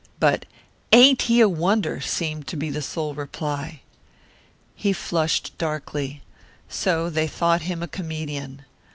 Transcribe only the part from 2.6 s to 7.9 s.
the sole reply. He flushed darkly. So they thought him a